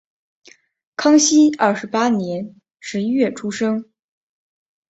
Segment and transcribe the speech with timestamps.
[0.95, 3.85] 康熙二十八年十一月出生。